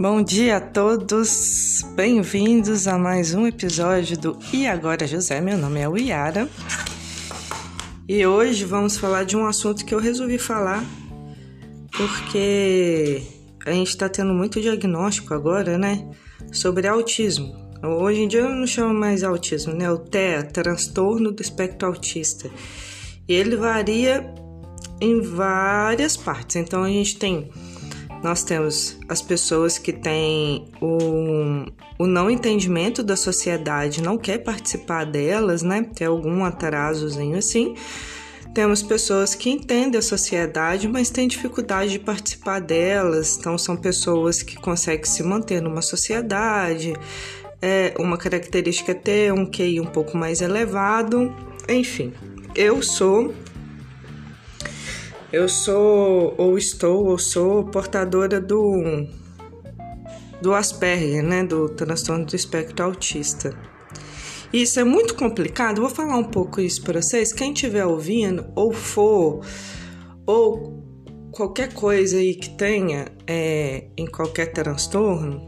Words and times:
Bom 0.00 0.22
dia 0.22 0.56
a 0.56 0.60
todos, 0.62 1.84
bem-vindos 1.94 2.88
a 2.88 2.96
mais 2.96 3.34
um 3.34 3.46
episódio 3.46 4.16
do 4.16 4.38
E 4.50 4.66
Agora 4.66 5.06
José. 5.06 5.42
Meu 5.42 5.58
nome 5.58 5.78
é 5.78 5.86
Uiara 5.86 6.48
e 8.08 8.24
hoje 8.24 8.64
vamos 8.64 8.96
falar 8.96 9.24
de 9.24 9.36
um 9.36 9.44
assunto 9.44 9.84
que 9.84 9.94
eu 9.94 9.98
resolvi 9.98 10.38
falar 10.38 10.82
porque 11.94 13.20
a 13.66 13.72
gente 13.72 13.88
está 13.88 14.08
tendo 14.08 14.32
muito 14.32 14.58
diagnóstico 14.58 15.34
agora, 15.34 15.76
né? 15.76 16.10
Sobre 16.50 16.88
autismo. 16.88 17.54
Hoje 17.84 18.22
em 18.22 18.28
dia 18.28 18.40
eu 18.40 18.54
não 18.54 18.66
chamo 18.66 18.94
mais 18.94 19.22
autismo, 19.22 19.74
né? 19.74 19.90
O 19.90 19.98
TEA, 19.98 20.44
transtorno 20.44 21.30
do 21.30 21.42
espectro 21.42 21.86
autista. 21.86 22.50
E 23.28 23.34
ele 23.34 23.54
varia 23.54 24.32
em 24.98 25.20
várias 25.20 26.16
partes. 26.16 26.56
Então 26.56 26.84
a 26.84 26.88
gente 26.88 27.18
tem 27.18 27.50
nós 28.22 28.42
temos 28.42 28.98
as 29.08 29.22
pessoas 29.22 29.78
que 29.78 29.92
têm 29.92 30.68
o, 30.80 31.64
o 31.98 32.06
não 32.06 32.30
entendimento 32.30 33.02
da 33.02 33.16
sociedade, 33.16 34.02
não 34.02 34.18
quer 34.18 34.38
participar 34.38 35.04
delas, 35.04 35.62
né? 35.62 35.86
Tem 35.94 36.06
algum 36.06 36.44
atrasozinho 36.44 37.38
assim. 37.38 37.74
Temos 38.52 38.82
pessoas 38.82 39.34
que 39.34 39.48
entendem 39.48 39.98
a 39.98 40.02
sociedade, 40.02 40.88
mas 40.88 41.08
têm 41.08 41.28
dificuldade 41.28 41.92
de 41.92 41.98
participar 42.00 42.60
delas. 42.60 43.38
Então, 43.38 43.56
são 43.56 43.76
pessoas 43.76 44.42
que 44.42 44.56
conseguem 44.56 45.04
se 45.04 45.22
manter 45.22 45.62
numa 45.62 45.80
sociedade. 45.80 46.94
É 47.62 47.94
uma 47.98 48.18
característica 48.18 48.90
é 48.90 48.94
ter 48.94 49.32
um 49.32 49.46
QI 49.46 49.80
um 49.80 49.86
pouco 49.86 50.16
mais 50.16 50.40
elevado. 50.40 51.32
Enfim, 51.68 52.12
eu 52.56 52.82
sou 52.82 53.32
eu 55.32 55.48
sou, 55.48 56.34
ou 56.36 56.58
estou, 56.58 57.06
ou 57.06 57.18
sou 57.18 57.64
portadora 57.64 58.40
do, 58.40 59.06
do 60.42 60.52
Asperger, 60.54 61.22
né? 61.22 61.44
Do 61.44 61.68
transtorno 61.68 62.26
do 62.26 62.34
espectro 62.34 62.86
autista. 62.86 63.56
Isso 64.52 64.80
é 64.80 64.84
muito 64.84 65.14
complicado. 65.14 65.80
Vou 65.80 65.90
falar 65.90 66.16
um 66.16 66.24
pouco 66.24 66.60
isso 66.60 66.82
para 66.82 67.00
vocês. 67.00 67.32
Quem 67.32 67.52
estiver 67.52 67.86
ouvindo, 67.86 68.46
ou 68.56 68.72
for, 68.72 69.44
ou 70.26 70.82
qualquer 71.30 71.72
coisa 71.72 72.16
aí 72.16 72.34
que 72.34 72.50
tenha 72.56 73.06
é, 73.26 73.86
em 73.96 74.06
qualquer 74.06 74.46
transtorno, 74.46 75.40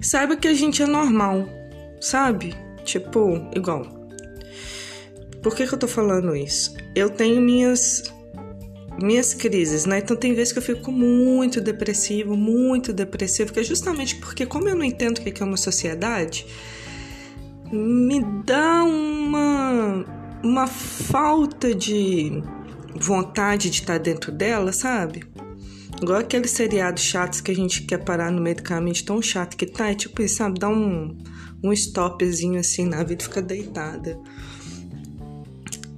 saiba 0.00 0.36
que 0.36 0.48
a 0.48 0.54
gente 0.54 0.82
é 0.82 0.86
normal, 0.86 1.46
sabe? 2.00 2.52
Tipo, 2.84 3.48
igual 3.54 3.95
por 5.46 5.54
que, 5.54 5.64
que 5.64 5.72
eu 5.72 5.78
tô 5.78 5.86
falando 5.86 6.34
isso? 6.34 6.74
Eu 6.92 7.08
tenho 7.08 7.40
minhas 7.40 8.02
minhas 9.00 9.32
crises, 9.32 9.86
né? 9.86 10.00
Então 10.00 10.16
tem 10.16 10.34
vezes 10.34 10.52
que 10.52 10.58
eu 10.58 10.62
fico 10.62 10.90
muito 10.90 11.60
depressivo, 11.60 12.36
muito 12.36 12.92
depressivo, 12.92 13.52
que 13.52 13.60
é 13.60 13.62
justamente 13.62 14.16
porque 14.16 14.44
como 14.44 14.68
eu 14.68 14.74
não 14.74 14.82
entendo 14.82 15.18
o 15.18 15.22
que 15.22 15.40
é 15.40 15.46
uma 15.46 15.56
sociedade, 15.56 16.44
me 17.70 18.20
dá 18.44 18.82
uma 18.82 20.04
uma 20.42 20.66
falta 20.66 21.72
de 21.72 22.42
vontade 22.96 23.70
de 23.70 23.82
estar 23.82 23.98
dentro 23.98 24.32
dela, 24.32 24.72
sabe? 24.72 25.22
Igual 26.02 26.18
aqueles 26.18 26.50
seriados 26.50 27.04
chatos 27.04 27.40
que 27.40 27.52
a 27.52 27.54
gente 27.54 27.82
quer 27.82 27.98
parar 27.98 28.32
no 28.32 28.42
meio 28.42 28.56
do 28.56 28.64
caminho, 28.64 28.94
de 28.94 29.04
tão 29.04 29.22
chato 29.22 29.56
que 29.56 29.66
tá, 29.66 29.92
é 29.92 29.94
tipo 29.94 30.26
sabe? 30.26 30.58
Dá 30.58 30.68
um, 30.68 31.16
um 31.62 31.72
stopzinho 31.72 32.58
assim 32.58 32.84
na 32.84 33.04
vida 33.04 33.22
fica 33.22 33.40
deitada 33.40 34.18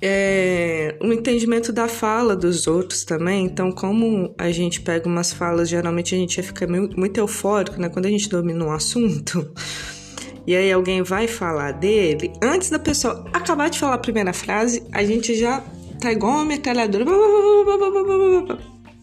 é, 0.01 0.97
o 1.01 1.13
entendimento 1.13 1.73
da 1.73 1.89
fala 1.89 2.37
dos 2.37 2.67
outros 2.67 3.05
também. 3.05 3.45
Então, 3.45 3.73
como 3.73 4.35
a 4.39 4.51
gente 4.51 4.81
pega 4.81 5.09
umas 5.09 5.33
falas, 5.33 5.69
geralmente 5.69 6.15
a 6.15 6.19
gente 6.19 6.41
fica 6.43 6.67
muito 6.67 7.19
eufórico, 7.19 7.81
né? 7.81 7.89
Quando 7.89 8.07
a 8.07 8.11
gente 8.11 8.28
domina 8.28 8.65
um 8.65 8.72
assunto. 8.72 9.50
E 10.47 10.56
aí 10.56 10.72
alguém 10.72 11.03
vai 11.03 11.28
falar 11.28 11.72
dele, 11.72 12.33
antes 12.43 12.71
da 12.71 12.78
pessoa 12.78 13.22
acabar 13.34 13.69
de 13.69 13.78
falar 13.78 13.97
a 13.97 13.99
primeira 13.99 14.33
frase, 14.33 14.83
a 14.93 15.05
gente 15.05 15.34
já 15.34 15.62
tá 16.01 16.11
igual 16.11 16.37
uma 16.37 16.45
metralhadora. 16.47 17.05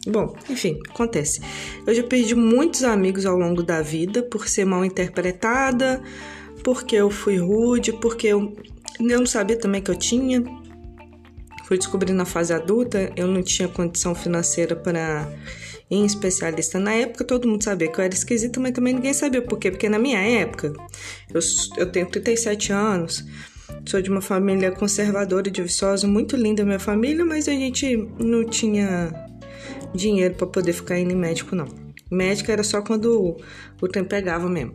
Bom, 0.08 0.36
enfim, 0.50 0.80
acontece. 0.90 1.40
Eu 1.86 1.94
já 1.94 2.02
perdi 2.02 2.34
muitos 2.34 2.84
amigos 2.84 3.28
ao 3.28 3.38
longo 3.38 3.62
da 3.62 3.84
vida 3.84 4.24
por 4.24 4.48
ser 4.48 4.66
mal 4.66 4.84
interpretada, 4.84 6.02
porque 6.64 6.96
eu 6.96 7.12
fui 7.12 7.38
rude, 7.38 7.94
porque 7.94 8.26
eu, 8.26 8.58
eu 9.00 9.20
não 9.20 9.28
sabia 9.28 9.56
também 9.56 9.84
que 9.84 9.92
eu 9.92 9.96
tinha 9.96 10.44
Fui 11.66 11.78
descobrir 11.78 12.14
na 12.14 12.26
fase 12.26 12.54
adulta, 12.54 13.12
eu 13.16 13.28
não 13.28 13.42
tinha 13.42 13.68
condição 13.68 14.14
financeira 14.14 14.76
para 14.76 15.28
ir 15.90 15.96
em 15.96 16.06
especialista. 16.06 16.80
Na 16.80 16.94
época, 16.94 17.24
todo 17.24 17.48
mundo 17.48 17.64
sabia 17.64 17.92
que 17.92 18.00
eu 18.00 18.04
era 18.04 18.14
esquisita, 18.14 18.60
mas 18.60 18.72
também 18.72 18.94
ninguém 18.94 19.14
sabia 19.14 19.42
por 19.42 19.58
quê. 19.58 19.72
Porque 19.72 19.90
na 19.90 19.98
minha 19.98 20.20
época, 20.20 20.74
eu, 21.34 21.40
eu 21.78 21.92
tenho 21.92 22.06
37 22.06 22.72
anos, 22.72 23.26
sou 23.86 24.00
de 24.00 24.12
uma 24.12 24.22
família 24.22 24.72
conservadora 24.72 25.50
de 25.50 25.62
Viçosa, 25.64 26.08
muito 26.08 26.36
linda 26.36 26.64
minha 26.64 26.80
família, 26.80 27.26
mas 27.26 27.48
a 27.48 27.52
gente 27.52 27.98
não 28.20 28.46
tinha 28.46 29.12
dinheiro 29.94 30.36
para 30.36 30.46
poder 30.46 30.74
ficar 30.74 31.00
indo 31.00 31.14
em 31.14 31.18
médico, 31.18 31.56
não. 31.56 31.68
Médico 32.12 32.52
era 32.52 32.64
só 32.64 32.82
quando 32.82 33.20
o, 33.20 33.38
o 33.82 33.88
tempo 33.88 34.10
pegava 34.10 34.48
mesmo. 34.48 34.74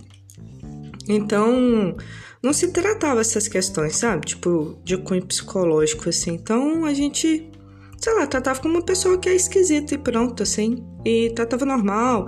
Então, 1.08 1.96
não 2.42 2.52
se 2.52 2.68
tratava 2.68 3.20
essas 3.20 3.48
questões, 3.48 3.96
sabe? 3.96 4.26
Tipo, 4.26 4.78
de 4.82 4.96
cunho 4.96 5.24
psicológico, 5.24 6.08
assim. 6.08 6.32
Então 6.32 6.84
a 6.84 6.94
gente, 6.94 7.50
sei 7.98 8.14
lá, 8.14 8.26
tratava 8.26 8.60
como 8.60 8.74
uma 8.74 8.84
pessoa 8.84 9.18
que 9.18 9.28
é 9.28 9.34
esquisita 9.34 9.94
e 9.94 9.98
pronto, 9.98 10.42
assim. 10.42 10.84
E 11.04 11.30
tratava 11.30 11.64
normal. 11.64 12.26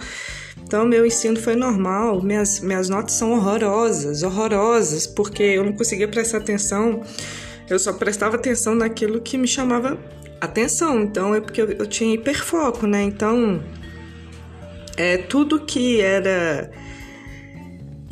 Então, 0.62 0.87
meu 0.87 1.05
ensino 1.05 1.39
foi 1.39 1.55
normal, 1.55 2.22
minhas, 2.22 2.61
minhas 2.61 2.89
notas 2.89 3.15
são 3.15 3.33
horrorosas, 3.33 4.22
horrorosas, 4.22 5.06
porque 5.06 5.43
eu 5.43 5.65
não 5.65 5.72
conseguia 5.72 6.09
prestar 6.09 6.39
atenção, 6.39 7.03
eu 7.69 7.78
só 7.78 7.93
prestava 7.93 8.37
atenção 8.37 8.75
naquilo 8.75 9.21
que 9.21 9.37
me 9.37 9.47
chamava 9.47 9.99
atenção. 10.41 11.03
Então, 11.03 11.34
é 11.34 11.41
porque 11.41 11.61
eu, 11.61 11.72
eu 11.72 11.87
tinha 11.87 12.15
hiperfoco, 12.15 12.87
né? 12.87 13.03
Então, 13.03 13.62
é 14.97 15.19
tudo 15.19 15.61
que 15.61 16.01
era 16.01 16.71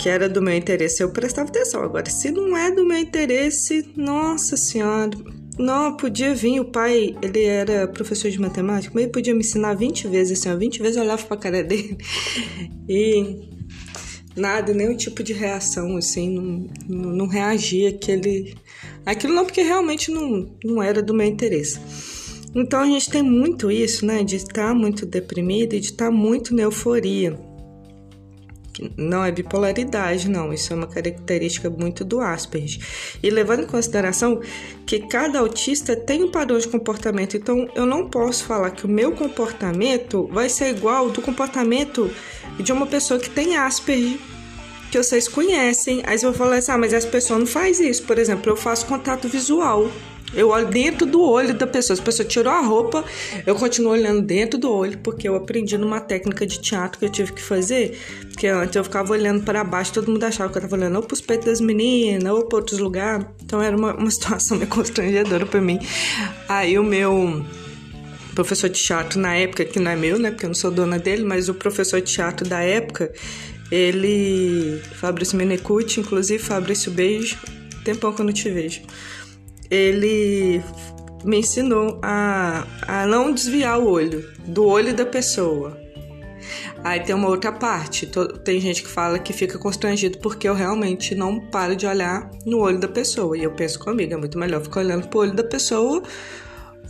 que 0.01 0.09
era 0.09 0.31
do 0.31 0.41
meu 0.41 0.57
interesse, 0.57 1.03
eu 1.03 1.11
prestava 1.11 1.51
atenção. 1.51 1.83
Agora, 1.83 2.09
se 2.09 2.31
não 2.31 2.57
é 2.57 2.71
do 2.71 2.87
meu 2.87 2.97
interesse, 2.97 3.87
nossa 3.95 4.57
senhora, 4.57 5.11
não, 5.59 5.95
podia 5.95 6.35
vir, 6.35 6.59
o 6.59 6.65
pai, 6.65 7.15
ele 7.21 7.45
era 7.45 7.87
professor 7.87 8.31
de 8.31 8.41
matemática, 8.41 8.91
mas 8.95 9.05
ele 9.05 9.13
podia 9.13 9.35
me 9.35 9.41
ensinar 9.41 9.75
20 9.75 10.09
vezes, 10.09 10.41
assim, 10.41 10.51
ó, 10.51 10.57
20 10.57 10.81
vezes 10.81 10.97
eu 10.97 11.03
olhava 11.03 11.23
pra 11.27 11.37
cara 11.37 11.63
dele 11.63 11.99
e 12.89 13.47
nada, 14.35 14.73
nenhum 14.73 14.97
tipo 14.97 15.23
de 15.23 15.35
reação, 15.35 15.99
assim, 15.99 16.31
não, 16.31 16.67
não, 16.89 17.11
não 17.17 17.27
reagia 17.27 17.91
aquele, 17.91 18.55
aquilo 19.05 19.35
não, 19.35 19.45
porque 19.45 19.61
realmente 19.61 20.11
não, 20.11 20.51
não 20.65 20.83
era 20.83 21.03
do 21.03 21.13
meu 21.13 21.27
interesse. 21.27 21.79
Então 22.55 22.81
a 22.81 22.87
gente 22.87 23.11
tem 23.11 23.23
muito 23.23 23.71
isso, 23.71 24.07
né, 24.07 24.25
de 24.25 24.37
estar 24.37 24.75
muito 24.75 25.05
deprimido 25.05 25.75
e 25.75 25.81
de 25.81 25.89
estar 25.89 26.11
muito 26.11 26.55
na 26.55 26.63
euforia. 26.63 27.50
Não 28.97 29.25
é 29.25 29.31
bipolaridade, 29.31 30.29
não. 30.29 30.53
Isso 30.53 30.73
é 30.73 30.77
uma 30.77 30.87
característica 30.87 31.69
muito 31.69 32.05
do 32.05 32.21
Asperger. 32.21 32.81
E 33.23 33.31
levando 33.31 33.65
em 33.65 33.67
consideração 33.67 34.41
que 34.87 35.01
cada 35.01 35.39
autista 35.39 35.95
tem 35.95 36.23
um 36.23 36.31
padrão 36.31 36.59
de 36.59 36.69
comportamento, 36.69 37.37
então 37.37 37.69
eu 37.75 37.87
não 37.87 38.09
posso 38.09 38.45
falar 38.45 38.71
que 38.71 38.87
o 38.87 38.89
meu 38.89 39.13
comportamento 39.13 40.29
vai 40.33 40.49
ser 40.49 40.71
igual 40.71 41.11
do 41.11 41.21
comportamento 41.21 42.11
de 42.59 42.73
uma 42.73 42.87
pessoa 42.87 43.21
que 43.21 43.31
tem 43.31 43.57
Asperger, 43.57 44.19
que 44.91 44.99
vocês 44.99 45.29
conhecem. 45.29 46.03
Aí 46.07 46.19
você 46.19 46.27
vai 46.27 46.35
falar 46.35 46.57
assim: 46.57 46.73
ah, 46.73 46.79
mas 46.79 46.93
essa 46.93 47.09
pessoa 47.09 47.39
não 47.39 47.47
faz 47.47 47.81
isso. 47.81 48.05
Por 48.05 48.19
exemplo, 48.19 48.51
eu 48.51 48.57
faço 48.57 48.87
contato 48.87 49.29
visual. 49.29 49.91
Eu 50.33 50.49
olho 50.51 50.69
dentro 50.69 51.07
do 51.07 51.21
olho 51.21 51.55
da 51.55 51.67
pessoa. 51.67 51.97
Se 51.97 52.03
a 52.03 52.05
pessoa 52.05 52.29
tirou 52.29 52.53
a 52.53 52.61
roupa, 52.61 53.05
eu 53.45 53.55
continuo 53.55 53.93
olhando 53.93 54.23
dentro 54.23 54.59
do 54.59 54.73
olho, 54.73 54.97
porque 54.99 55.29
eu 55.29 55.35
aprendi 55.35 55.77
numa 55.77 56.01
técnica 56.01 56.47
de 56.47 56.61
teatro 56.61 56.99
que 56.99 57.05
eu 57.05 57.11
tive 57.11 57.33
que 57.33 57.43
fazer. 57.43 57.99
Porque 58.29 58.47
antes 58.47 58.77
eu 58.77 58.85
ficava 58.85 59.13
olhando 59.13 59.43
para 59.43 59.65
baixo, 59.65 59.93
todo 59.93 60.11
mundo 60.11 60.23
achava 60.23 60.51
que 60.51 60.59
eu 60.59 60.63
tava 60.63 60.77
olhando 60.77 60.97
ou 60.97 61.03
pros 61.03 61.21
peitos 61.21 61.47
das 61.47 61.61
meninas, 61.61 62.33
ou 62.33 62.47
para 62.47 62.59
outros 62.59 62.79
lugares. 62.79 63.27
Então 63.45 63.61
era 63.61 63.77
uma, 63.77 63.95
uma 63.95 64.11
situação 64.11 64.57
meio 64.57 64.71
constrangedora 64.71 65.45
para 65.45 65.61
mim. 65.61 65.81
Aí 66.49 66.79
o 66.79 66.85
meu 66.85 67.45
professor 68.35 68.71
de 68.71 68.81
teatro 68.81 69.19
na 69.19 69.35
época, 69.35 69.65
que 69.65 69.81
não 69.81 69.91
é 69.91 69.97
meu, 69.97 70.19
né? 70.19 70.31
Porque 70.31 70.47
eu 70.47 70.51
não 70.51 70.55
sou 70.55 70.71
dona 70.71 70.99
dele, 70.99 71.25
mas 71.25 71.49
o 71.49 71.55
professor 71.55 72.01
de 72.01 72.13
teatro 72.13 72.49
da 72.49 72.61
época, 72.61 73.13
ele. 73.71 74.81
Fabrício 74.95 75.37
Menecuti, 75.37 75.99
inclusive, 75.99 76.41
Fabrício, 76.41 76.93
beijo. 76.93 77.37
Tempão 77.85 78.13
que 78.13 78.21
eu 78.21 78.27
não 78.27 78.33
te 78.33 78.49
vejo 78.49 78.83
ele 79.71 80.63
me 81.25 81.39
ensinou 81.39 81.99
a, 82.03 82.67
a 82.87 83.07
não 83.07 83.33
desviar 83.33 83.79
o 83.79 83.89
olho 83.89 84.29
do 84.47 84.65
olho 84.65 84.95
da 84.95 85.07
pessoa. 85.07 85.79
Aí 86.83 87.01
tem 87.01 87.15
uma 87.15 87.29
outra 87.29 87.53
parte. 87.53 88.11
Tem 88.43 88.59
gente 88.59 88.83
que 88.83 88.89
fala 88.89 89.19
que 89.19 89.33
fica 89.33 89.59
constrangido 89.59 90.19
porque 90.19 90.49
eu 90.49 90.55
realmente 90.55 91.15
não 91.15 91.39
paro 91.39 91.77
de 91.77 91.87
olhar 91.87 92.31
no 92.47 92.59
olho 92.59 92.79
da 92.79 92.89
pessoa. 92.89 93.37
E 93.37 93.43
eu 93.43 93.53
penso 93.53 93.79
comigo, 93.79 94.15
é 94.15 94.17
muito 94.17 94.39
melhor 94.39 94.63
ficar 94.63 94.81
olhando 94.81 95.07
pro 95.09 95.21
olho 95.21 95.35
da 95.35 95.45
pessoa 95.45 96.03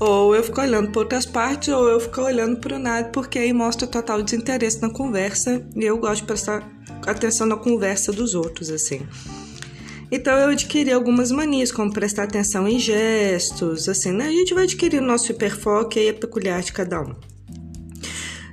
ou 0.01 0.35
eu 0.35 0.43
fico 0.43 0.59
olhando 0.63 0.91
para 0.91 1.03
outras 1.03 1.27
partes, 1.27 1.69
ou 1.69 1.87
eu 1.87 2.01
fico 2.01 2.23
olhando 2.23 2.59
para 2.59 2.77
o 2.77 2.79
nada, 2.79 3.11
porque 3.11 3.39
aí 3.39 3.53
mostra 3.53 3.87
total 3.87 4.23
desinteresse 4.23 4.81
na 4.81 4.89
conversa 4.89 5.63
e 5.77 5.85
eu 5.85 5.99
gosto 5.99 6.23
de 6.23 6.27
prestar 6.27 6.67
atenção 7.07 7.47
na 7.47 7.57
conversa 7.57 8.11
dos 8.11 8.35
outros, 8.35 8.71
assim. 8.71 9.07
Então 10.11 10.37
eu 10.37 10.51
adquiri 10.51 10.93
algumas 10.93 11.31
manias, 11.31 11.71
como 11.71 11.93
prestar 11.93 12.25
atenção 12.25 12.67
em 12.67 12.79
gestos, 12.79 13.89
assim, 13.89 14.13
né? 14.13 14.27
A 14.27 14.33
gente 14.33 14.55
vai 14.55 14.65
adquirir 14.65 15.01
o 15.01 15.07
nosso 15.07 15.31
hiperfoco 15.31 15.99
e 15.99 16.09
é 16.09 16.13
peculiar 16.13 16.63
de 16.63 16.73
cada 16.73 17.01
um. 17.01 17.15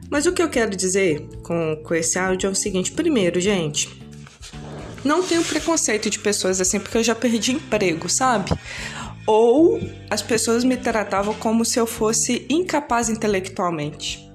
Mas 0.10 0.26
o 0.26 0.32
que 0.32 0.42
eu 0.42 0.50
quero 0.50 0.76
dizer 0.76 1.28
com, 1.44 1.82
com 1.84 1.96
esse 1.96 2.20
áudio 2.20 2.48
é 2.48 2.52
o 2.52 2.56
seguinte: 2.56 2.92
primeiro, 2.92 3.40
gente, 3.40 3.90
não 5.04 5.24
tenho 5.24 5.44
preconceito 5.44 6.10
de 6.10 6.20
pessoas 6.20 6.62
assim, 6.62 6.80
porque 6.80 6.98
eu 6.98 7.04
já 7.04 7.16
perdi 7.16 7.54
emprego, 7.54 8.08
sabe? 8.08 8.52
ou 9.28 9.78
as 10.10 10.22
pessoas 10.22 10.64
me 10.64 10.78
tratavam 10.78 11.34
como 11.34 11.66
se 11.66 11.78
eu 11.78 11.86
fosse 11.86 12.48
incapaz 12.50 13.10
intelectualmente. 13.10 14.26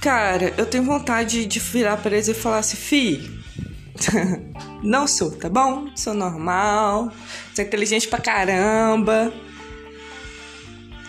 Cara, 0.00 0.54
eu 0.56 0.64
tenho 0.64 0.84
vontade 0.84 1.44
de 1.44 1.58
virar 1.58 1.96
para 1.96 2.14
eles 2.14 2.28
e 2.28 2.34
falar 2.34 2.58
assim: 2.58 2.76
fi, 2.76 3.43
não 4.82 5.06
sou, 5.06 5.30
tá 5.30 5.48
bom? 5.48 5.88
Sou 5.94 6.14
normal, 6.14 7.12
sou 7.54 7.64
inteligente 7.64 8.08
pra 8.08 8.20
caramba. 8.20 9.32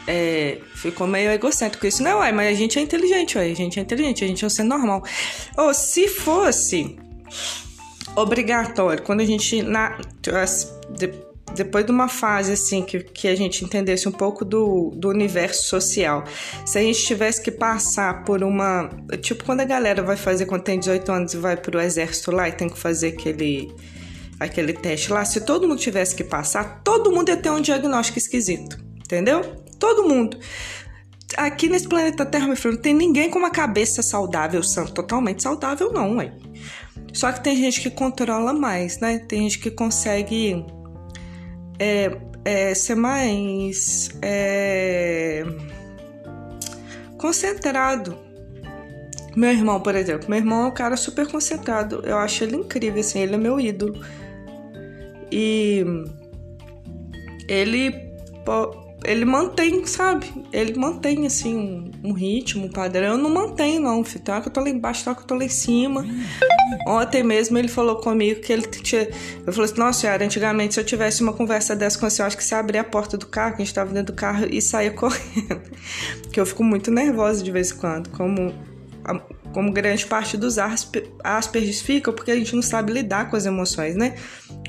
É, 0.07 0.59
ficou 0.75 1.07
meio 1.07 1.31
egocêntrico 1.31 1.87
isso, 1.87 2.03
não, 2.03 2.19
ué, 2.19 2.31
mas 2.31 2.49
a 2.49 2.53
gente 2.53 2.77
é 2.77 2.81
inteligente, 2.81 3.37
ué, 3.37 3.45
a 3.45 3.55
gente 3.55 3.79
é 3.79 3.81
inteligente, 3.81 4.23
a 4.23 4.27
gente 4.27 4.43
é 4.43 4.47
um 4.47 4.49
ser 4.49 4.63
normal. 4.63 5.03
Ou 5.57 5.73
se 5.73 6.07
fosse 6.07 6.95
obrigatório, 8.15 9.03
quando 9.03 9.21
a 9.21 9.25
gente 9.25 9.63
na, 9.63 9.97
depois 11.55 11.85
de 11.85 11.91
uma 11.91 12.07
fase 12.07 12.51
assim 12.51 12.83
que, 12.83 12.99
que 12.99 13.27
a 13.27 13.35
gente 13.35 13.63
entendesse 13.63 14.07
um 14.07 14.11
pouco 14.11 14.43
do, 14.45 14.91
do 14.95 15.09
universo 15.09 15.63
social, 15.63 16.23
se 16.65 16.77
a 16.77 16.81
gente 16.81 17.03
tivesse 17.03 17.41
que 17.41 17.51
passar 17.51 18.23
por 18.23 18.43
uma. 18.43 18.89
Tipo, 19.21 19.43
quando 19.43 19.61
a 19.61 19.65
galera 19.65 20.03
vai 20.03 20.17
fazer, 20.17 20.45
quando 20.45 20.63
tem 20.63 20.77
18 20.77 21.11
anos 21.11 21.33
e 21.33 21.37
vai 21.37 21.57
pro 21.57 21.79
exército 21.79 22.31
lá 22.31 22.49
e 22.49 22.51
tem 22.51 22.69
que 22.69 22.77
fazer 22.77 23.09
aquele, 23.09 23.73
aquele 24.39 24.73
teste 24.73 25.11
lá, 25.11 25.23
se 25.25 25.41
todo 25.41 25.67
mundo 25.67 25.79
tivesse 25.79 26.15
que 26.15 26.23
passar, 26.23 26.81
todo 26.83 27.11
mundo 27.11 27.29
ia 27.29 27.37
ter 27.37 27.49
um 27.49 27.61
diagnóstico 27.61 28.19
esquisito, 28.19 28.77
entendeu? 28.97 29.41
Todo 29.79 30.07
mundo. 30.07 30.37
Aqui 31.37 31.67
nesse 31.67 31.87
planeta 31.87 32.25
Terra, 32.25 32.47
meu 32.47 32.55
filho, 32.55 32.75
não 32.75 32.81
tem 32.81 32.93
ninguém 32.93 33.29
com 33.29 33.39
uma 33.39 33.49
cabeça 33.49 34.01
saudável, 34.01 34.61
totalmente 34.93 35.41
saudável, 35.41 35.91
não, 35.91 36.17
ué. 36.17 36.31
Só 37.11 37.31
que 37.31 37.43
tem 37.43 37.55
gente 37.55 37.81
que 37.81 37.89
controla 37.89 38.53
mais, 38.53 38.99
né? 38.99 39.19
Tem 39.19 39.41
gente 39.43 39.59
que 39.59 39.71
consegue 39.71 40.65
é, 41.79 42.17
é, 42.43 42.73
ser 42.73 42.95
mais 42.95 44.09
é, 44.21 45.43
concentrado. 47.17 48.17
Meu 49.35 49.51
irmão, 49.51 49.81
por 49.81 49.95
exemplo, 49.95 50.29
meu 50.29 50.39
irmão 50.39 50.63
é 50.63 50.67
um 50.67 50.71
cara 50.71 50.95
super 50.95 51.27
concentrado. 51.29 52.01
Eu 52.05 52.17
acho 52.17 52.43
ele 52.43 52.55
incrível, 52.55 53.01
assim, 53.01 53.19
ele 53.19 53.35
é 53.35 53.37
meu 53.37 53.59
ídolo. 53.59 53.99
E 55.31 55.83
ele 57.49 57.91
ele 59.05 59.25
mantém, 59.25 59.85
sabe? 59.85 60.31
Ele 60.51 60.77
mantém, 60.77 61.25
assim, 61.25 61.55
um, 61.55 62.09
um 62.09 62.13
ritmo, 62.13 62.65
um 62.65 62.69
padrão. 62.69 63.13
Eu 63.13 63.17
não 63.17 63.29
mantenho, 63.29 63.81
não, 63.81 64.03
filho. 64.03 64.23
Tem 64.23 64.33
hora 64.33 64.41
que 64.41 64.49
eu 64.49 64.53
tô 64.53 64.61
lá 64.61 64.69
embaixo, 64.69 65.03
tem 65.03 65.11
hora 65.11 65.17
que 65.17 65.23
eu 65.23 65.27
tô 65.27 65.35
lá 65.35 65.43
em 65.43 65.49
cima. 65.49 66.05
Ontem 66.87 67.23
mesmo 67.23 67.57
ele 67.57 67.67
falou 67.67 67.97
comigo 67.97 68.41
que 68.41 68.51
ele 68.51 68.63
tinha... 68.63 69.07
Eu 69.45 69.53
falei 69.53 69.69
assim, 69.69 69.79
nossa 69.79 69.99
senhora, 70.01 70.25
antigamente 70.25 70.73
se 70.73 70.79
eu 70.79 70.83
tivesse 70.83 71.21
uma 71.21 71.33
conversa 71.33 71.75
dessa 71.75 71.99
com 71.99 72.09
você, 72.09 72.21
eu 72.21 72.25
acho 72.25 72.37
que 72.37 72.43
você 72.43 72.55
abria 72.55 72.81
a 72.81 72.83
porta 72.83 73.17
do 73.17 73.27
carro, 73.27 73.55
que 73.55 73.61
a 73.61 73.65
gente 73.65 73.73
tava 73.73 73.93
dentro 73.93 74.13
do 74.13 74.17
carro, 74.17 74.47
e 74.49 74.61
saía 74.61 74.91
correndo. 74.93 75.61
Porque 76.23 76.39
eu 76.39 76.45
fico 76.45 76.63
muito 76.63 76.91
nervosa 76.91 77.43
de 77.43 77.51
vez 77.51 77.71
em 77.71 77.77
quando, 77.77 78.09
como... 78.09 78.53
Como 79.53 79.71
grande 79.71 80.05
parte 80.05 80.35
dos 80.35 80.57
Aspergers 80.57 81.79
ficam, 81.79 82.13
porque 82.13 82.31
a 82.31 82.35
gente 82.35 82.53
não 82.55 82.61
sabe 82.61 82.91
lidar 82.91 83.29
com 83.29 83.37
as 83.37 83.45
emoções, 83.45 83.95
né? 83.95 84.15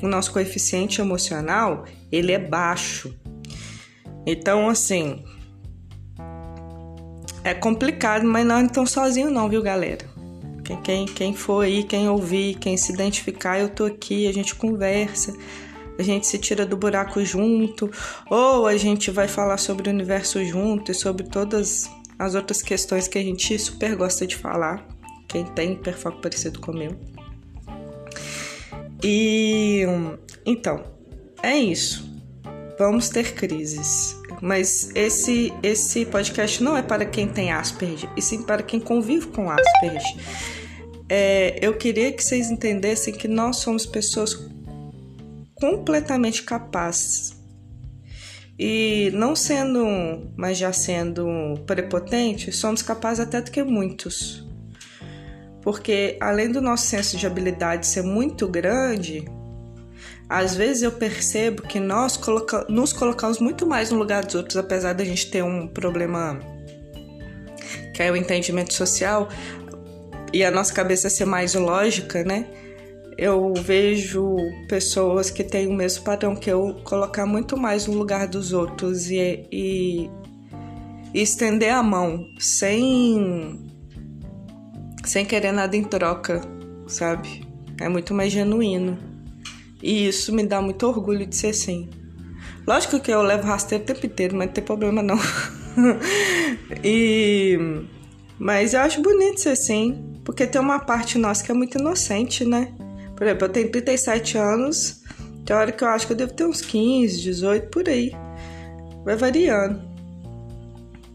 O 0.01 0.07
nosso 0.07 0.31
coeficiente 0.31 1.01
emocional, 1.01 1.87
ele 2.13 2.31
é 2.31 2.39
baixo. 2.39 3.13
Então, 4.27 4.69
assim, 4.69 5.23
é 7.45 7.55
complicado, 7.55 8.27
mas 8.27 8.45
não 8.45 8.67
estão 8.67 8.85
sozinhos 8.85 9.33
não, 9.33 9.49
viu, 9.49 9.63
galera? 9.63 10.05
Quem, 10.65 10.83
quem, 10.83 11.07
quem 11.07 11.35
for 11.35 11.65
aí, 11.65 11.85
quem 11.85 12.09
ouvir, 12.09 12.57
quem 12.57 12.77
se 12.77 12.93
identificar, 12.93 13.61
eu 13.61 13.69
tô 13.69 13.85
aqui, 13.85 14.27
a 14.27 14.33
gente 14.33 14.57
conversa, 14.57 15.33
a 15.97 16.03
gente 16.03 16.27
se 16.27 16.39
tira 16.39 16.67
do 16.67 16.77
buraco 16.77 17.25
junto, 17.25 17.89
ou 18.29 18.67
a 18.67 18.77
gente 18.77 19.13
vai 19.13 19.29
falar 19.29 19.59
sobre 19.59 19.89
o 19.89 19.93
universo 19.93 20.45
junto 20.45 20.91
e 20.91 20.95
sobre 20.95 21.25
todas 21.25 21.89
as 22.19 22.35
outras 22.35 22.63
questões 22.63 23.07
que 23.07 23.19
a 23.19 23.23
gente 23.23 23.57
super 23.61 23.95
gosta 23.95 24.27
de 24.27 24.35
falar, 24.35 24.85
quem 25.29 25.45
tem 25.45 25.75
hiperfoco 25.75 26.21
parecido 26.21 26.59
com 26.59 26.73
o 26.73 26.77
meu. 26.77 26.99
E 29.05 29.85
então, 30.45 30.83
é 31.43 31.57
isso. 31.57 32.05
Vamos 32.79 33.09
ter 33.09 33.35
crises. 33.35 34.16
Mas 34.41 34.91
esse, 34.95 35.53
esse 35.63 36.05
podcast 36.05 36.63
não 36.63 36.77
é 36.77 36.83
para 36.83 37.05
quem 37.05 37.27
tem 37.27 37.51
Asperger, 37.51 38.11
e 38.17 38.23
sim 38.23 38.43
para 38.43 38.63
quem 38.63 38.79
convive 38.79 39.29
com 39.29 39.51
Asperger. 39.51 40.17
É, 41.09 41.59
eu 41.63 41.77
queria 41.77 42.13
que 42.13 42.23
vocês 42.23 42.51
entendessem 42.51 43.15
que 43.15 43.29
nós 43.29 43.57
somos 43.57 43.87
pessoas 43.87 44.35
completamente 45.55 46.43
capazes. 46.43 47.35
E 48.59 49.11
não 49.13 49.37
sendo, 49.37 50.33
mas 50.37 50.57
já 50.57 50.73
sendo 50.73 51.27
prepotente, 51.67 52.51
somos 52.53 52.81
capazes 52.83 53.21
até 53.21 53.41
do 53.41 53.51
que 53.51 53.63
muitos. 53.63 54.47
Porque 55.63 56.17
além 56.21 56.51
do 56.51 56.61
nosso 56.61 56.87
senso 56.87 57.17
de 57.17 57.27
habilidade 57.27 57.87
ser 57.87 58.03
muito 58.03 58.49
grande, 58.49 59.27
às 60.29 60.57
vezes 60.57 60.83
eu 60.83 60.93
percebo 60.93 61.63
que 61.63 61.79
nós 61.79 62.17
coloca 62.17 62.67
nos 62.69 62.93
colocamos 62.93 63.39
muito 63.39 63.67
mais 63.67 63.91
no 63.91 63.99
lugar 63.99 64.25
dos 64.25 64.35
outros, 64.35 64.57
apesar 64.57 64.93
da 64.93 65.05
gente 65.05 65.31
ter 65.31 65.43
um 65.43 65.69
problema 65.69 66.41
que 67.95 68.03
é 68.03 68.11
o 68.11 68.17
entendimento 68.17 68.75
social 68.75 69.29
e 70.33 70.45
a 70.45 70.51
nossa 70.51 70.73
cabeça 70.75 71.09
ser 71.09 71.25
mais 71.25 71.55
lógica, 71.55 72.25
né? 72.25 72.47
Eu 73.17 73.55
vejo 73.55 74.37
pessoas 74.69 75.31
que 75.31 75.43
têm 75.43 75.69
o 75.69 75.73
mesmo 75.73 76.05
padrão 76.05 76.37
que 76.37 76.51
eu 76.51 76.77
colocar 76.85 77.25
muito 77.25 77.57
mais 77.57 77.87
no 77.87 77.95
lugar 77.95 78.27
dos 78.27 78.53
outros 78.53 79.11
e, 79.11 79.49
e, 79.51 80.11
e 81.15 81.23
estender 81.23 81.73
a 81.73 81.83
mão 81.83 82.27
sem 82.39 83.65
sem 85.05 85.25
querer 85.25 85.53
nada 85.53 85.77
em 85.77 85.85
troca, 85.85 86.43
sabe? 86.87 87.47
É 87.81 87.89
muito 87.89 88.13
mais 88.13 88.33
genuíno. 88.33 89.16
E 89.83 90.09
isso 90.09 90.35
me 90.35 90.45
dá 90.45 90.61
muito 90.61 90.87
orgulho 90.87 91.27
de 91.27 91.37
ser 91.37 91.49
assim. 91.49 91.89
Lógico 92.67 92.99
que 93.01 93.11
eu 93.11 93.23
levo 93.23 93.47
rasteiro 93.47 93.85
o 93.85 93.87
tempo 93.87 94.07
inteiro, 94.07 94.37
mas 94.37 94.47
não 94.47 94.55
tem 94.55 94.65
problema 94.65 95.03
não. 95.03 95.19
e 96.83 97.59
mas 98.39 98.75
eu 98.75 98.81
acho 98.81 99.01
bonito 99.01 99.41
ser 99.41 99.51
assim, 99.51 100.21
porque 100.25 100.47
tem 100.47 100.61
uma 100.61 100.79
parte 100.79 101.17
nossa 101.17 101.43
que 101.43 101.51
é 101.51 101.55
muito 101.55 101.79
inocente, 101.79 102.45
né? 102.45 102.75
Por 103.17 103.27
exemplo, 103.27 103.47
eu 103.47 103.49
tenho 103.49 103.71
37 103.71 104.37
anos, 104.37 105.03
tem 105.45 105.57
hora 105.57 105.73
que 105.73 105.83
eu 105.83 105.89
acho 105.89 106.07
que 106.07 106.13
eu 106.13 106.17
devo 106.17 106.35
ter 106.35 106.45
uns 106.45 106.61
15, 106.61 107.23
18 107.23 107.69
por 107.71 107.89
aí. 107.89 108.13
Vai 109.05 109.17
variando. 109.17 109.81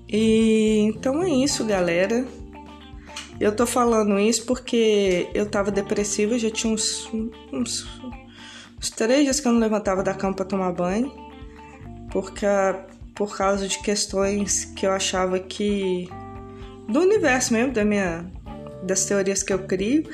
E 0.10 0.80
então 0.80 1.22
é 1.22 1.30
isso, 1.30 1.64
galera. 1.64 2.26
Eu 3.40 3.56
tô 3.56 3.66
falando 3.66 4.20
isso 4.20 4.46
porque 4.46 5.28
eu 5.34 5.46
tava 5.48 5.72
depressiva, 5.72 6.38
já 6.40 6.50
tinha 6.50 6.74
uns, 6.74 7.10
uns 7.52 7.88
os 8.82 8.90
três 8.90 9.22
dias 9.24 9.40
que 9.40 9.48
eu 9.48 9.52
não 9.52 9.60
levantava 9.60 10.02
da 10.02 10.14
cama 10.14 10.36
para 10.36 10.46
tomar 10.46 10.72
banho, 10.72 11.12
porque 12.12 12.48
por 13.14 13.38
causa 13.38 13.68
de 13.68 13.80
questões 13.80 14.66
que 14.66 14.88
eu 14.88 14.92
achava 14.92 15.40
que 15.40 16.10
do 16.90 17.02
universo 17.02 17.54
mesmo, 17.54 17.72
da 17.72 17.86
minha 17.86 18.26
das 18.84 19.06
teorias 19.06 19.44
que 19.44 19.54
eu 19.54 19.60
crio. 19.60 20.10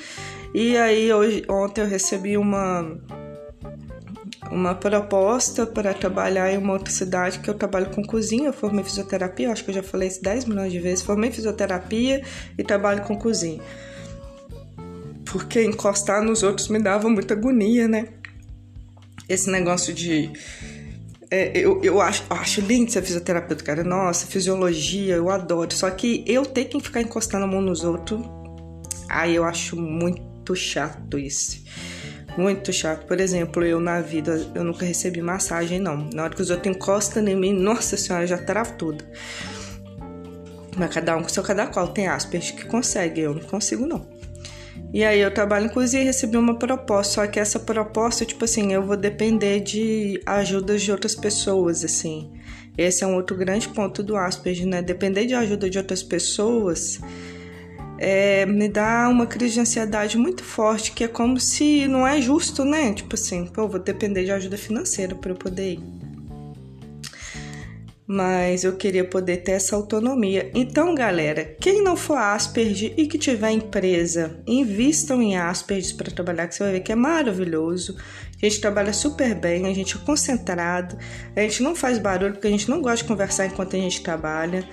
E 0.54 0.76
aí 0.76 1.12
hoje 1.14 1.46
ontem 1.50 1.82
eu 1.82 1.88
recebi 1.88 2.38
uma 2.38 2.98
uma 4.52 4.76
proposta 4.76 5.66
para 5.66 5.94
trabalhar 5.94 6.52
em 6.52 6.58
uma 6.58 6.74
outra 6.74 6.92
cidade 6.92 7.40
que 7.40 7.50
eu 7.50 7.54
trabalho 7.54 7.90
com 7.90 8.04
cozinha, 8.04 8.48
eu 8.48 8.54
formei 8.54 8.84
fisioterapia, 8.84 9.52
acho 9.52 9.64
que 9.64 9.72
eu 9.72 9.76
já 9.76 9.84
falei 9.84 10.08
isso 10.08 10.22
10 10.22 10.46
milhões 10.46 10.72
de 10.72 10.80
vezes, 10.80 11.04
formei 11.04 11.32
fisioterapia 11.32 12.22
e 12.58 12.64
trabalho 12.64 13.04
com 13.04 13.18
cozinha. 13.18 13.62
Porque 15.26 15.64
encostar 15.64 16.24
nos 16.24 16.44
outros 16.44 16.70
me 16.70 16.80
dava 16.80 17.10
muita 17.10 17.34
agonia, 17.34 17.88
né? 17.88 18.08
Esse 19.28 19.50
negócio 19.50 19.94
de. 19.94 20.32
É, 21.30 21.58
eu, 21.58 21.84
eu 21.84 22.00
acho, 22.00 22.24
acho 22.30 22.62
lindo 22.62 22.92
ser 22.92 23.02
fisioterapeuta, 23.02 23.64
cara. 23.64 23.84
Nossa, 23.84 24.26
fisiologia, 24.26 25.16
eu 25.16 25.30
adoro. 25.30 25.74
Só 25.74 25.90
que 25.90 26.24
eu 26.26 26.46
ter 26.46 26.66
que 26.66 26.80
ficar 26.80 27.02
encostando 27.02 27.44
a 27.44 27.48
mão 27.48 27.62
nos 27.62 27.84
outros, 27.84 28.22
aí 29.10 29.36
eu 29.36 29.44
acho 29.44 29.76
muito 29.76 30.56
chato 30.56 31.20
isso. 31.20 31.62
Muito 32.38 32.72
chato. 32.72 33.06
Por 33.06 33.20
exemplo, 33.20 33.66
eu 33.66 33.80
na 33.80 34.00
vida, 34.00 34.50
eu 34.54 34.64
nunca 34.64 34.86
recebi 34.86 35.22
massagem, 35.22 35.80
não. 35.80 36.10
Na 36.14 36.24
hora 36.24 36.36
que 36.36 36.42
os 36.42 36.50
outros 36.50 36.74
encostam 36.74 37.28
em 37.28 37.36
mim, 37.36 37.52
nossa 37.52 37.98
senhora, 37.98 38.28
já 38.28 38.38
travo 38.38 38.74
tudo. 38.78 39.04
Mas 40.78 40.94
cada 40.94 41.18
um 41.18 41.24
com 41.24 41.30
seu 41.30 41.44
cada 41.44 41.66
qual. 41.68 41.88
Tem 41.88 42.08
Asperger 42.08 42.56
que 42.56 42.66
consegue, 42.66 43.22
eu 43.22 43.34
não 43.34 43.42
consigo, 43.42 43.86
não. 43.86 44.17
E 44.94 45.04
aí 45.04 45.20
eu 45.20 45.34
trabalho 45.34 45.70
cozinha 45.70 46.04
e 46.04 46.06
recebi 46.06 46.38
uma 46.38 46.58
proposta, 46.58 47.14
só 47.14 47.28
que 47.28 47.40
essa 47.40 47.60
proposta, 47.60 48.26
tipo 48.26 48.46
assim, 48.46 48.74
eu 48.74 48.82
vou 48.82 48.96
depender 48.96 49.60
de 49.60 50.22
ajudas 50.26 50.82
de 50.82 50.92
outras 50.92 51.14
pessoas, 51.14 51.84
assim. 51.84 52.32
Esse 52.78 53.04
é 53.04 53.08
um 53.08 53.16
outro 53.16 53.36
grande 53.36 53.68
ponto 53.70 54.02
do 54.02 54.16
Asperger, 54.16 54.68
né? 54.68 54.82
Depender 54.82 55.26
de 55.26 55.34
ajuda 55.34 55.70
de 55.70 55.78
outras 55.78 56.02
pessoas 56.02 57.00
é, 57.98 58.46
me 58.46 58.70
dá 58.70 59.10
uma 59.10 59.26
crise 59.26 59.56
de 59.56 59.60
ansiedade 59.62 60.18
muito 60.18 60.44
forte, 60.44 60.92
que 60.92 61.04
é 61.04 61.08
como 61.08 61.40
se 61.40 61.88
não 61.88 62.06
é 62.06 62.22
justo, 62.22 62.64
né? 62.64 62.94
Tipo 62.94 63.16
assim, 63.16 63.46
pô, 63.48 63.68
vou 63.68 63.80
depender 63.80 64.24
de 64.24 64.32
ajuda 64.32 64.58
financeira 64.58 65.16
para 65.16 65.32
eu 65.32 65.36
poder 65.36 65.74
ir. 65.74 66.07
Mas 68.08 68.64
eu 68.64 68.78
queria 68.78 69.04
poder 69.04 69.38
ter 69.38 69.52
essa 69.52 69.76
autonomia. 69.76 70.50
Então, 70.56 70.96
galera, 70.96 71.44
quem 71.60 71.84
não 71.84 71.98
for 71.98 72.18
Asperger 72.18 72.94
e 72.96 73.06
que 73.06 73.18
tiver 73.18 73.52
empresa, 73.52 74.40
invistam 74.48 75.22
em 75.22 75.36
Asperger 75.36 75.98
para 75.98 76.12
trabalhar, 76.12 76.48
que 76.48 76.56
você 76.56 76.64
vai 76.64 76.72
ver 76.72 76.80
que 76.80 76.92
é 76.94 76.96
maravilhoso. 76.96 77.98
A 78.42 78.46
gente 78.46 78.62
trabalha 78.62 78.94
super 78.94 79.36
bem, 79.36 79.66
a 79.66 79.74
gente 79.74 79.98
é 79.98 80.00
concentrado, 80.00 80.98
a 81.36 81.42
gente 81.42 81.62
não 81.62 81.76
faz 81.76 82.00
barulho 82.00 82.34
porque 82.34 82.48
a 82.48 82.52
gente 82.52 82.70
não 82.70 82.82
gosta 82.82 83.04
de 83.04 83.10
conversar 83.10 83.48
enquanto 83.48 83.76
a 83.76 83.80
gente 83.80 84.02
trabalha. 84.02 84.64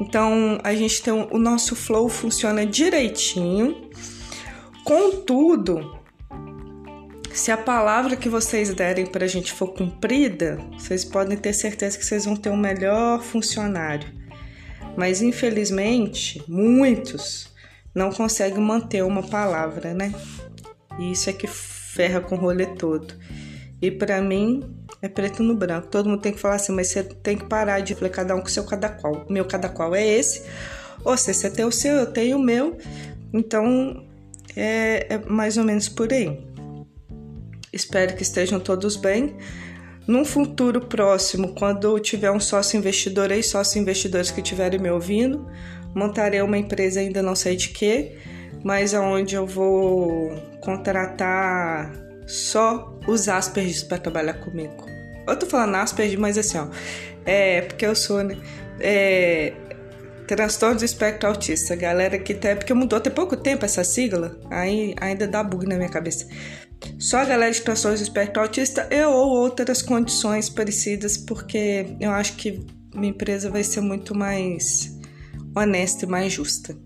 Então 0.00 0.58
a 0.62 0.72
gente 0.74 1.02
tem 1.02 1.12
o 1.12 1.38
nosso 1.38 1.74
flow 1.74 2.08
funciona 2.08 2.64
direitinho. 2.64 3.90
Contudo, 4.84 6.01
se 7.34 7.50
a 7.50 7.56
palavra 7.56 8.16
que 8.16 8.28
vocês 8.28 8.74
derem 8.74 9.06
para 9.06 9.24
a 9.24 9.28
gente 9.28 9.52
for 9.52 9.68
cumprida, 9.68 10.58
vocês 10.78 11.04
podem 11.04 11.36
ter 11.36 11.52
certeza 11.52 11.98
que 11.98 12.04
vocês 12.04 12.24
vão 12.24 12.36
ter 12.36 12.50
um 12.50 12.56
melhor 12.56 13.22
funcionário. 13.22 14.08
Mas 14.96 15.22
infelizmente, 15.22 16.42
muitos 16.46 17.50
não 17.94 18.10
conseguem 18.10 18.60
manter 18.60 19.02
uma 19.02 19.22
palavra, 19.22 19.94
né? 19.94 20.12
E 20.98 21.12
isso 21.12 21.30
é 21.30 21.32
que 21.32 21.46
ferra 21.46 22.20
com 22.20 22.34
o 22.34 22.38
rolê 22.38 22.66
todo. 22.66 23.14
E 23.80 23.90
para 23.90 24.20
mim, 24.20 24.76
é 25.00 25.08
preto 25.08 25.42
no 25.42 25.56
branco. 25.56 25.88
Todo 25.88 26.08
mundo 26.08 26.20
tem 26.20 26.32
que 26.32 26.40
falar 26.40 26.56
assim, 26.56 26.72
mas 26.72 26.88
você 26.88 27.02
tem 27.02 27.36
que 27.36 27.46
parar 27.46 27.80
de 27.80 27.94
falar 27.94 28.10
cada 28.10 28.34
um 28.36 28.40
com 28.40 28.46
o 28.46 28.50
seu 28.50 28.64
cada 28.64 28.88
qual. 28.88 29.26
O 29.28 29.32
meu 29.32 29.44
cada 29.44 29.68
qual 29.68 29.94
é 29.94 30.06
esse. 30.06 30.42
Ou 31.04 31.16
seja, 31.16 31.40
você 31.40 31.50
tem 31.50 31.64
o 31.64 31.72
seu, 31.72 31.96
eu 31.96 32.06
tenho 32.06 32.36
o 32.36 32.42
meu. 32.42 32.76
Então, 33.32 34.06
é, 34.54 35.14
é 35.14 35.18
mais 35.18 35.56
ou 35.56 35.64
menos 35.64 35.88
por 35.88 36.12
aí. 36.12 36.51
Espero 37.72 38.14
que 38.14 38.22
estejam 38.22 38.60
todos 38.60 38.96
bem. 38.96 39.36
Num 40.06 40.24
futuro 40.24 40.80
próximo, 40.80 41.54
quando 41.54 41.98
tiver 42.00 42.30
um 42.30 42.40
sócio 42.40 42.76
investidor 42.76 43.30
aí, 43.30 43.42
sócio 43.42 43.80
investidores 43.80 44.30
que 44.30 44.40
estiverem 44.40 44.80
me 44.80 44.90
ouvindo, 44.90 45.46
montarei 45.94 46.42
uma 46.42 46.58
empresa, 46.58 47.00
ainda 47.00 47.22
não 47.22 47.36
sei 47.36 47.54
de 47.54 47.68
quê, 47.68 48.18
mas 48.64 48.94
aonde 48.94 49.36
eu 49.36 49.46
vou 49.46 50.34
contratar 50.60 51.92
só 52.26 52.98
os 53.06 53.28
Aspergers 53.28 53.82
para 53.82 53.98
trabalhar 53.98 54.34
comigo. 54.34 54.86
Eu 55.26 55.36
tô 55.36 55.46
falando 55.46 55.76
Asperger, 55.76 56.18
mas 56.18 56.36
assim, 56.36 56.58
ó. 56.58 56.66
É 57.24 57.60
porque 57.62 57.86
eu 57.86 57.94
sou, 57.94 58.24
né? 58.24 58.36
É, 58.80 59.52
transtorno 60.34 60.76
do 60.76 60.84
espectro 60.84 61.28
autista. 61.28 61.76
Galera 61.76 62.18
que 62.18 62.34
tem. 62.34 62.56
Porque 62.56 62.72
mudou 62.72 62.96
até 62.96 63.10
pouco 63.10 63.36
tempo 63.36 63.64
essa 63.64 63.84
sigla. 63.84 64.38
Aí 64.50 64.94
ainda 65.00 65.26
dá 65.26 65.42
bug 65.42 65.66
na 65.66 65.76
minha 65.76 65.88
cabeça. 65.88 66.26
Só 66.98 67.18
a 67.18 67.24
galera 67.24 67.52
de 67.52 67.60
transtorno 67.60 67.96
do 67.96 68.02
espectro 68.02 68.42
autista 68.42 68.88
e 68.90 69.04
ou 69.04 69.30
outras 69.30 69.82
condições 69.82 70.48
parecidas, 70.48 71.16
porque 71.16 71.86
eu 72.00 72.10
acho 72.10 72.36
que 72.36 72.64
minha 72.94 73.10
empresa 73.10 73.50
vai 73.50 73.62
ser 73.62 73.80
muito 73.80 74.14
mais 74.14 74.98
honesta 75.54 76.04
e 76.04 76.08
mais 76.08 76.32
justa. 76.32 76.76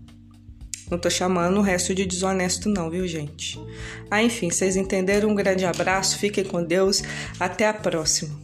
Não 0.89 0.97
tô 0.97 1.09
chamando 1.09 1.57
o 1.57 1.61
resto 1.61 1.93
de 1.95 2.05
desonesto, 2.05 2.69
não, 2.69 2.89
viu, 2.89 3.07
gente? 3.07 3.59
Ah, 4.09 4.23
enfim, 4.23 4.49
vocês 4.49 4.75
entenderam? 4.77 5.29
Um 5.29 5.35
grande 5.35 5.65
abraço, 5.65 6.17
fiquem 6.17 6.45
com 6.45 6.63
Deus, 6.63 7.01
até 7.39 7.67
a 7.67 7.73
próxima. 7.73 8.37